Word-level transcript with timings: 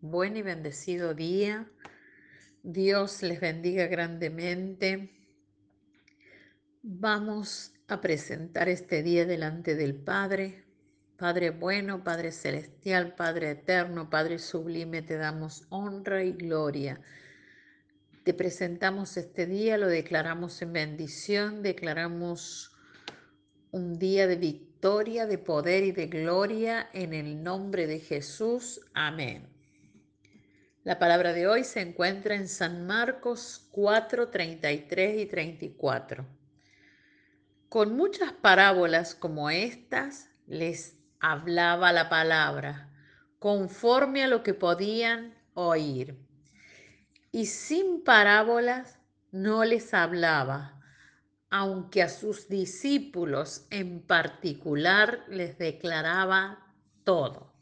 buen 0.00 0.36
y 0.36 0.42
bendecido 0.42 1.14
día. 1.14 1.66
Dios 2.62 3.22
les 3.22 3.40
bendiga 3.40 3.86
grandemente. 3.86 5.10
Vamos 6.82 7.72
a 7.88 8.00
presentar 8.00 8.68
este 8.68 9.02
día 9.02 9.26
delante 9.26 9.74
del 9.74 9.94
Padre. 9.94 10.64
Padre 11.16 11.50
bueno, 11.50 12.04
Padre 12.04 12.30
celestial, 12.30 13.14
Padre 13.16 13.50
eterno, 13.50 14.08
Padre 14.08 14.38
sublime, 14.38 15.02
te 15.02 15.16
damos 15.16 15.66
honra 15.68 16.22
y 16.22 16.32
gloria. 16.32 17.00
Te 18.22 18.34
presentamos 18.34 19.16
este 19.16 19.46
día, 19.46 19.78
lo 19.78 19.88
declaramos 19.88 20.62
en 20.62 20.72
bendición, 20.72 21.62
declaramos 21.62 22.72
un 23.72 23.98
día 23.98 24.28
de 24.28 24.36
victoria, 24.36 25.26
de 25.26 25.38
poder 25.38 25.82
y 25.82 25.92
de 25.92 26.06
gloria 26.06 26.88
en 26.92 27.14
el 27.14 27.42
nombre 27.42 27.86
de 27.88 27.98
Jesús. 27.98 28.80
Amén. 28.94 29.57
La 30.88 30.98
palabra 30.98 31.34
de 31.34 31.46
hoy 31.46 31.64
se 31.64 31.82
encuentra 31.82 32.34
en 32.34 32.48
San 32.48 32.86
Marcos 32.86 33.68
4, 33.72 34.30
33 34.30 35.20
y 35.20 35.26
34. 35.26 36.24
Con 37.68 37.94
muchas 37.94 38.32
parábolas 38.32 39.14
como 39.14 39.50
estas 39.50 40.30
les 40.46 40.96
hablaba 41.20 41.92
la 41.92 42.08
palabra, 42.08 42.88
conforme 43.38 44.24
a 44.24 44.28
lo 44.28 44.42
que 44.42 44.54
podían 44.54 45.34
oír. 45.52 46.18
Y 47.32 47.44
sin 47.44 48.02
parábolas 48.02 48.98
no 49.30 49.66
les 49.66 49.92
hablaba 49.92 50.80
aunque 51.50 52.02
a 52.02 52.08
sus 52.08 52.48
discípulos 52.48 53.66
en 53.68 54.00
particular 54.00 55.22
les 55.28 55.58
declaraba 55.58 56.66
todo. 57.04 57.57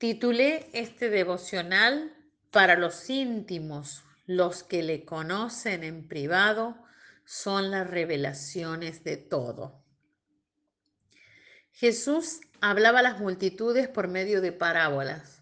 Titulé 0.00 0.68
este 0.72 1.10
devocional 1.10 2.12
para 2.50 2.76
los 2.76 3.08
íntimos, 3.08 4.02
los 4.26 4.64
que 4.64 4.82
le 4.82 5.04
conocen 5.04 5.84
en 5.84 6.08
privado, 6.08 6.76
son 7.24 7.70
las 7.70 7.88
revelaciones 7.88 9.04
de 9.04 9.16
todo. 9.16 9.84
Jesús 11.70 12.40
hablaba 12.60 12.98
a 12.98 13.02
las 13.02 13.20
multitudes 13.20 13.86
por 13.86 14.08
medio 14.08 14.40
de 14.40 14.50
parábolas 14.50 15.40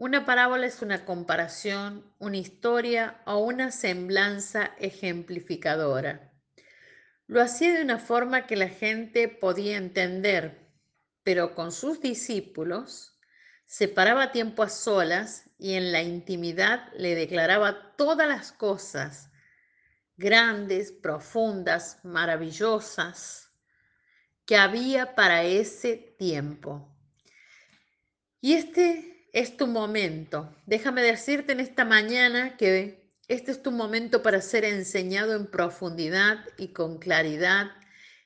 una 0.00 0.24
parábola 0.24 0.66
es 0.66 0.80
una 0.80 1.04
comparación, 1.04 2.10
una 2.18 2.38
historia 2.38 3.20
o 3.26 3.36
una 3.36 3.70
semblanza 3.70 4.70
ejemplificadora. 4.78 6.32
Lo 7.26 7.42
hacía 7.42 7.74
de 7.74 7.82
una 7.82 7.98
forma 7.98 8.46
que 8.46 8.56
la 8.56 8.70
gente 8.70 9.28
podía 9.28 9.76
entender, 9.76 10.72
pero 11.22 11.54
con 11.54 11.70
sus 11.70 12.00
discípulos 12.00 13.19
se 13.70 13.86
paraba 13.86 14.32
tiempo 14.32 14.64
a 14.64 14.68
solas 14.68 15.44
y 15.56 15.74
en 15.74 15.92
la 15.92 16.02
intimidad 16.02 16.92
le 16.96 17.14
declaraba 17.14 17.94
todas 17.94 18.26
las 18.26 18.50
cosas 18.50 19.30
grandes, 20.16 20.90
profundas, 20.90 22.00
maravillosas 22.02 23.52
que 24.44 24.56
había 24.56 25.14
para 25.14 25.44
ese 25.44 26.16
tiempo. 26.18 26.92
Y 28.40 28.54
este 28.54 29.28
es 29.32 29.56
tu 29.56 29.68
momento. 29.68 30.52
Déjame 30.66 31.02
decirte 31.02 31.52
en 31.52 31.60
esta 31.60 31.84
mañana 31.84 32.56
que 32.56 33.14
este 33.28 33.52
es 33.52 33.62
tu 33.62 33.70
momento 33.70 34.20
para 34.20 34.40
ser 34.40 34.64
enseñado 34.64 35.36
en 35.36 35.46
profundidad 35.46 36.44
y 36.58 36.72
con 36.72 36.98
claridad 36.98 37.70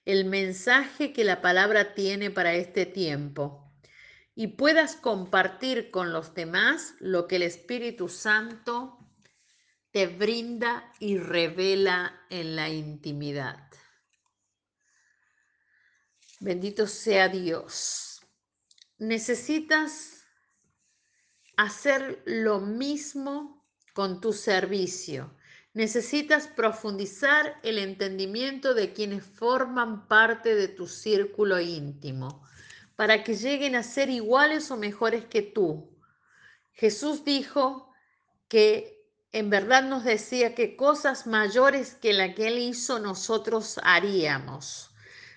el 0.06 0.24
mensaje 0.24 1.12
que 1.12 1.22
la 1.22 1.42
palabra 1.42 1.92
tiene 1.92 2.30
para 2.30 2.54
este 2.54 2.86
tiempo 2.86 3.63
y 4.34 4.48
puedas 4.48 4.96
compartir 4.96 5.90
con 5.90 6.12
los 6.12 6.34
demás 6.34 6.94
lo 6.98 7.28
que 7.28 7.36
el 7.36 7.42
Espíritu 7.42 8.08
Santo 8.08 8.98
te 9.92 10.08
brinda 10.08 10.92
y 10.98 11.18
revela 11.18 12.20
en 12.30 12.56
la 12.56 12.68
intimidad. 12.68 13.70
Bendito 16.40 16.86
sea 16.88 17.28
Dios. 17.28 18.20
Necesitas 18.98 20.24
hacer 21.56 22.22
lo 22.26 22.60
mismo 22.60 23.64
con 23.92 24.20
tu 24.20 24.32
servicio. 24.32 25.36
Necesitas 25.74 26.48
profundizar 26.48 27.60
el 27.62 27.78
entendimiento 27.78 28.74
de 28.74 28.92
quienes 28.92 29.24
forman 29.24 30.08
parte 30.08 30.56
de 30.56 30.68
tu 30.68 30.88
círculo 30.88 31.60
íntimo 31.60 32.44
para 32.96 33.24
que 33.24 33.36
lleguen 33.36 33.74
a 33.74 33.82
ser 33.82 34.10
iguales 34.10 34.70
o 34.70 34.76
mejores 34.76 35.24
que 35.24 35.42
tú. 35.42 35.90
Jesús 36.72 37.24
dijo 37.24 37.92
que 38.48 38.94
en 39.32 39.50
verdad 39.50 39.82
nos 39.82 40.04
decía 40.04 40.54
que 40.54 40.76
cosas 40.76 41.26
mayores 41.26 41.94
que 41.94 42.12
la 42.12 42.34
que 42.34 42.48
Él 42.48 42.58
hizo 42.58 43.00
nosotros 43.00 43.80
haríamos. 43.82 44.90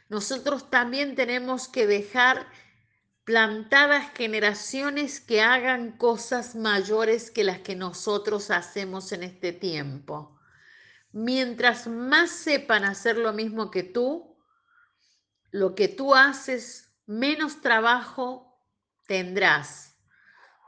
Nosotros 0.09 0.69
también 0.69 1.16
tenemos 1.16 1.67
que 1.67 1.88
dejar 1.88 2.47
plantadas 3.23 4.12
generaciones 4.16 5.19
que 5.19 5.41
hagan 5.41 5.97
cosas 5.97 6.56
mayores 6.56 7.29
que 7.29 7.44
las 7.44 7.59
que 7.59 7.75
nosotros 7.75 8.51
hacemos 8.51 9.12
en 9.12 9.23
este 9.23 9.51
tiempo. 9.51 10.40
Mientras 11.12 11.88
más 11.88 12.29
sepan 12.29 12.85
hacer 12.85 13.17
lo 13.17 13.34
mismo 13.34 13.72
que 13.72 13.84
tú, 13.84 14.38
lo 15.51 15.75
que 15.75 15.88
tú 15.88 16.13
haces, 16.13 16.87
menos 17.07 17.62
trabajo 17.62 18.62
tendrás, 19.07 19.97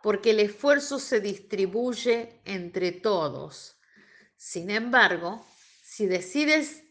porque 0.01 0.31
el 0.31 0.39
esfuerzo 0.39 0.97
se 0.97 1.19
distribuye 1.19 2.41
entre 2.45 2.94
todos. 2.94 3.77
Sin 4.38 4.72
embargo, 4.72 5.45
si 5.83 6.07
decides 6.07 6.83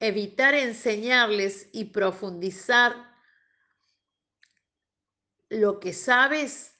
evitar 0.00 0.54
enseñarles 0.54 1.68
y 1.72 1.86
profundizar 1.86 2.96
lo 5.48 5.80
que 5.80 5.92
sabes 5.92 6.74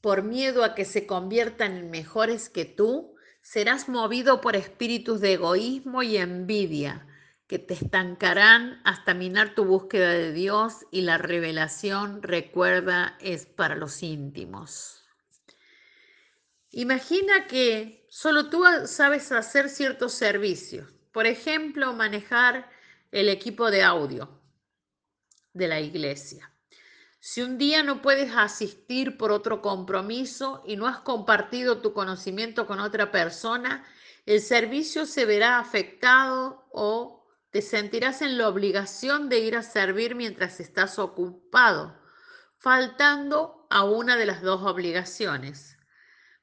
por 0.00 0.22
miedo 0.22 0.64
a 0.64 0.74
que 0.74 0.84
se 0.84 1.06
conviertan 1.06 1.76
en 1.76 1.90
mejores 1.90 2.48
que 2.48 2.64
tú, 2.64 3.16
serás 3.42 3.88
movido 3.88 4.40
por 4.40 4.54
espíritus 4.54 5.20
de 5.20 5.34
egoísmo 5.34 6.02
y 6.02 6.16
envidia 6.16 7.06
que 7.50 7.58
te 7.58 7.74
estancarán 7.74 8.80
hasta 8.84 9.12
minar 9.12 9.56
tu 9.56 9.64
búsqueda 9.64 10.10
de 10.10 10.32
Dios 10.32 10.86
y 10.92 11.00
la 11.00 11.18
revelación, 11.18 12.22
recuerda, 12.22 13.18
es 13.20 13.44
para 13.44 13.74
los 13.74 14.04
íntimos. 14.04 15.02
Imagina 16.70 17.48
que 17.48 18.06
solo 18.08 18.50
tú 18.50 18.62
sabes 18.86 19.32
hacer 19.32 19.68
ciertos 19.68 20.12
servicios, 20.12 20.94
por 21.10 21.26
ejemplo, 21.26 21.92
manejar 21.92 22.70
el 23.10 23.28
equipo 23.28 23.72
de 23.72 23.82
audio 23.82 24.40
de 25.52 25.66
la 25.66 25.80
iglesia. 25.80 26.54
Si 27.18 27.42
un 27.42 27.58
día 27.58 27.82
no 27.82 28.00
puedes 28.00 28.32
asistir 28.32 29.16
por 29.18 29.32
otro 29.32 29.60
compromiso 29.60 30.62
y 30.68 30.76
no 30.76 30.86
has 30.86 31.00
compartido 31.00 31.78
tu 31.78 31.92
conocimiento 31.94 32.68
con 32.68 32.78
otra 32.78 33.10
persona, 33.10 33.84
el 34.24 34.40
servicio 34.40 35.04
se 35.04 35.24
verá 35.24 35.58
afectado 35.58 36.68
o 36.70 37.19
te 37.50 37.62
sentirás 37.62 38.22
en 38.22 38.38
la 38.38 38.48
obligación 38.48 39.28
de 39.28 39.40
ir 39.40 39.56
a 39.56 39.62
servir 39.62 40.14
mientras 40.14 40.60
estás 40.60 40.98
ocupado, 40.98 41.98
faltando 42.58 43.66
a 43.70 43.84
una 43.84 44.16
de 44.16 44.26
las 44.26 44.42
dos 44.42 44.62
obligaciones. 44.62 45.76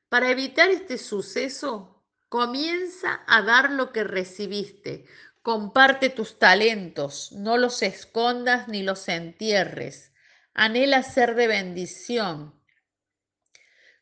Para 0.10 0.30
evitar 0.30 0.70
este 0.70 0.98
suceso, 0.98 2.06
comienza 2.30 3.22
a 3.28 3.42
dar 3.42 3.72
lo 3.72 3.92
que 3.92 4.04
recibiste. 4.04 5.06
Comparte 5.42 6.10
tus 6.10 6.40
talentos, 6.40 7.32
no 7.32 7.58
los 7.58 7.82
escondas 7.82 8.68
ni 8.68 8.84
los 8.84 9.08
entierres 9.08 10.12
anhela 10.58 11.04
ser 11.04 11.36
de 11.36 11.48
bendición. 11.48 12.54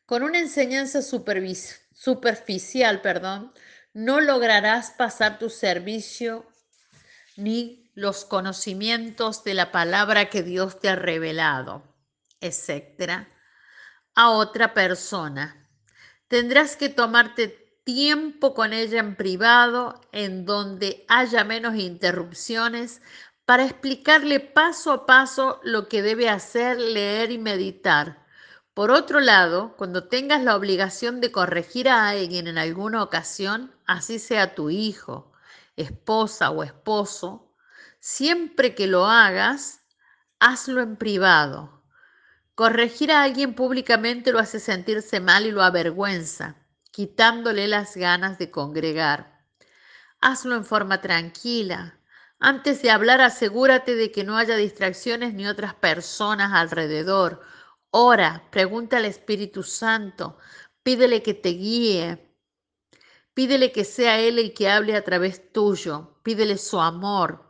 Con 0.06 0.24
una 0.24 0.40
enseñanza 0.40 1.02
superficial, 1.02 3.02
perdón, 3.02 3.52
no 3.92 4.20
lograrás 4.20 4.90
pasar 4.92 5.38
tu 5.38 5.50
servicio 5.50 6.48
ni 7.36 7.90
los 7.94 8.24
conocimientos 8.24 9.44
de 9.44 9.54
la 9.54 9.72
palabra 9.72 10.28
que 10.28 10.42
Dios 10.42 10.80
te 10.80 10.88
ha 10.88 10.96
revelado, 10.96 11.82
etcétera, 12.40 13.28
a 14.14 14.30
otra 14.30 14.74
persona. 14.74 15.68
Tendrás 16.28 16.76
que 16.76 16.88
tomarte 16.88 17.80
tiempo 17.84 18.52
con 18.52 18.72
ella 18.72 19.00
en 19.00 19.14
privado, 19.14 20.00
en 20.12 20.44
donde 20.44 21.04
haya 21.08 21.44
menos 21.44 21.76
interrupciones, 21.76 23.00
para 23.44 23.64
explicarle 23.64 24.40
paso 24.40 24.90
a 24.92 25.06
paso 25.06 25.60
lo 25.62 25.88
que 25.88 26.02
debe 26.02 26.28
hacer, 26.28 26.78
leer 26.78 27.30
y 27.30 27.38
meditar. 27.38 28.26
Por 28.74 28.90
otro 28.90 29.20
lado, 29.20 29.74
cuando 29.76 30.08
tengas 30.08 30.42
la 30.42 30.56
obligación 30.56 31.20
de 31.20 31.32
corregir 31.32 31.88
a 31.88 32.08
alguien 32.08 32.48
en 32.48 32.58
alguna 32.58 33.02
ocasión, 33.02 33.72
así 33.86 34.18
sea 34.18 34.54
tu 34.54 34.68
hijo, 34.68 35.32
esposa 35.76 36.50
o 36.50 36.62
esposo, 36.62 37.54
siempre 38.00 38.74
que 38.74 38.86
lo 38.86 39.06
hagas, 39.06 39.82
hazlo 40.38 40.82
en 40.82 40.96
privado. 40.96 41.82
Corregir 42.54 43.12
a 43.12 43.22
alguien 43.22 43.54
públicamente 43.54 44.32
lo 44.32 44.38
hace 44.38 44.60
sentirse 44.60 45.20
mal 45.20 45.44
y 45.46 45.50
lo 45.50 45.62
avergüenza, 45.62 46.56
quitándole 46.90 47.68
las 47.68 47.96
ganas 47.96 48.38
de 48.38 48.50
congregar. 48.50 49.44
Hazlo 50.20 50.56
en 50.56 50.64
forma 50.64 51.02
tranquila. 51.02 51.98
Antes 52.38 52.80
de 52.82 52.90
hablar, 52.90 53.20
asegúrate 53.20 53.94
de 53.94 54.10
que 54.10 54.24
no 54.24 54.36
haya 54.36 54.56
distracciones 54.56 55.34
ni 55.34 55.46
otras 55.46 55.74
personas 55.74 56.52
alrededor. 56.54 57.42
Ora, 57.90 58.44
pregunta 58.50 58.96
al 58.96 59.04
Espíritu 59.04 59.62
Santo, 59.62 60.38
pídele 60.82 61.22
que 61.22 61.34
te 61.34 61.50
guíe, 61.50 62.25
pídele 63.36 63.70
que 63.70 63.84
sea 63.84 64.18
Él 64.18 64.40
el 64.40 64.52
que 64.52 64.68
hable 64.68 64.96
a 64.96 65.04
través 65.04 65.52
tuyo, 65.52 66.18
pídele 66.24 66.58
su 66.58 66.80
amor, 66.80 67.46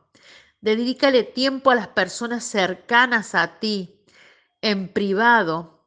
Dedícale 0.66 1.22
tiempo 1.22 1.70
a 1.70 1.76
las 1.76 1.86
personas 1.86 2.42
cercanas 2.42 3.36
a 3.36 3.60
ti, 3.60 4.04
en 4.60 4.92
privado. 4.92 5.86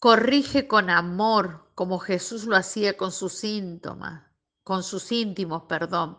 Corrige 0.00 0.66
con 0.66 0.90
amor, 0.90 1.70
como 1.76 2.00
Jesús 2.00 2.46
lo 2.46 2.56
hacía 2.56 2.96
con 2.96 3.12
sus 3.12 3.34
síntomas, 3.34 4.24
con 4.64 4.82
sus 4.82 5.12
íntimos, 5.12 5.62
perdón. 5.68 6.18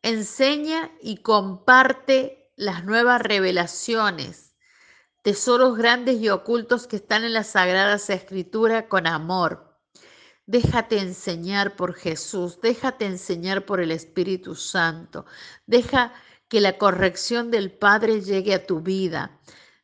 Enseña 0.00 0.90
y 1.02 1.18
comparte 1.18 2.50
las 2.56 2.84
nuevas 2.84 3.20
revelaciones, 3.20 4.54
tesoros 5.20 5.76
grandes 5.76 6.18
y 6.22 6.30
ocultos 6.30 6.86
que 6.86 6.96
están 6.96 7.24
en 7.24 7.34
las 7.34 7.48
sagradas 7.48 8.08
escrituras 8.08 8.84
con 8.88 9.06
amor. 9.06 9.69
Déjate 10.50 10.98
enseñar 10.98 11.76
por 11.76 11.94
Jesús, 11.94 12.60
déjate 12.60 13.06
enseñar 13.06 13.66
por 13.66 13.80
el 13.80 13.92
Espíritu 13.92 14.56
Santo, 14.56 15.24
deja 15.64 16.12
que 16.48 16.60
la 16.60 16.76
corrección 16.76 17.52
del 17.52 17.70
Padre 17.70 18.20
llegue 18.20 18.54
a 18.54 18.66
tu 18.66 18.80
vida. 18.80 19.38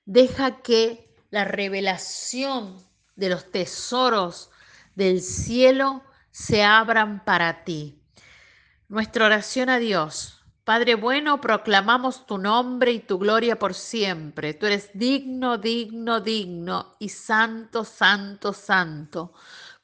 Deja 0.07 0.63
que 0.63 1.15
la 1.31 1.45
revelación 1.45 2.85
de 3.15 3.29
los 3.29 3.49
tesoros 3.53 4.51
del 4.97 5.21
cielo 5.21 6.03
se 6.33 6.65
abran 6.65 7.25
para 7.25 7.63
ti. 7.63 8.03
Nuestra 8.89 9.27
oración 9.27 9.69
a 9.69 9.79
Dios. 9.79 10.45
Padre 10.65 10.97
bueno, 10.97 11.41
proclamamos 11.41 12.27
tu 12.27 12.39
nombre 12.39 12.91
y 12.91 12.99
tu 12.99 13.21
gloria 13.21 13.57
por 13.57 13.73
siempre. 13.73 14.53
Tú 14.53 14.67
eres 14.67 14.91
digno, 14.95 15.59
digno, 15.59 16.21
digno 16.21 16.97
y 16.99 17.09
santo, 17.09 17.85
santo, 17.85 18.53
santo. 18.53 19.33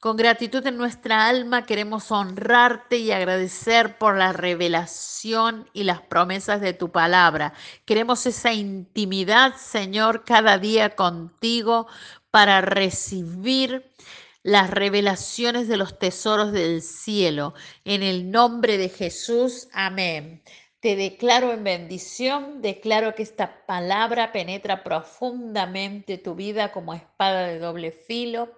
Con 0.03 0.17
gratitud 0.17 0.67
en 0.67 0.75
nuestra 0.75 1.29
alma 1.29 1.65
queremos 1.65 2.11
honrarte 2.11 2.97
y 2.97 3.13
agradecer 3.13 3.97
por 3.97 4.17
la 4.17 4.33
revelación 4.33 5.69
y 5.71 5.85
las 5.85 6.01
promesas 6.01 6.59
de 6.59 6.73
tu 6.73 6.91
palabra. 6.91 7.53
Queremos 7.85 8.25
esa 8.25 8.51
intimidad, 8.51 9.55
Señor, 9.55 10.25
cada 10.25 10.57
día 10.57 10.97
contigo 10.97 11.87
para 12.31 12.59
recibir 12.59 13.89
las 14.41 14.71
revelaciones 14.71 15.69
de 15.69 15.77
los 15.77 15.97
tesoros 15.97 16.51
del 16.51 16.81
cielo. 16.81 17.53
En 17.85 18.03
el 18.03 18.29
nombre 18.29 18.77
de 18.77 18.89
Jesús, 18.89 19.69
amén. 19.71 20.43
Te 20.81 20.97
declaro 20.97 21.53
en 21.53 21.63
bendición, 21.63 22.61
declaro 22.61 23.15
que 23.15 23.23
esta 23.23 23.65
palabra 23.65 24.33
penetra 24.33 24.83
profundamente 24.83 26.17
tu 26.17 26.35
vida 26.35 26.73
como 26.73 26.93
espada 26.93 27.47
de 27.47 27.59
doble 27.59 27.93
filo 27.93 28.49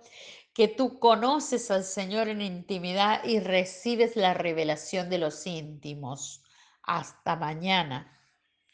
que 0.55 0.69
tú 0.69 0.99
conoces 0.99 1.69
al 1.69 1.83
Señor 1.83 2.29
en 2.29 2.41
intimidad 2.41 3.25
y 3.25 3.41
recibes 3.41 4.15
la 4.15 4.33
revelación 4.33 5.09
de 5.09 5.17
los 5.17 5.45
íntimos. 5.45 6.43
Hasta 6.81 7.35
mañana. 7.35 8.14